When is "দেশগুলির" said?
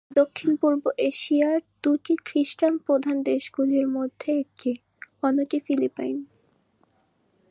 3.23-3.87